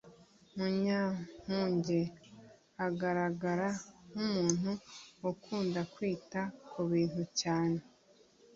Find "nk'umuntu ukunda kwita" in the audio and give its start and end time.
4.11-6.41